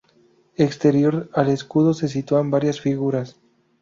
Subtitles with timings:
[0.55, 3.39] Exterior al escudo se sitúan varias figuras.